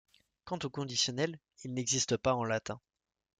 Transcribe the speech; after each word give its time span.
Quant 0.45 0.57
au 0.63 0.69
conditionnel, 0.71 1.37
il 1.63 1.75
n'existait 1.75 2.17
pas 2.17 2.33
en 2.33 2.43
latin. 2.43 2.81